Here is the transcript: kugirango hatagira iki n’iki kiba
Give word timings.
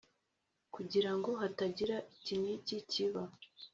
kugirango 0.73 1.29
hatagira 1.41 1.95
iki 2.15 2.35
n’iki 2.41 2.77
kiba 2.91 3.23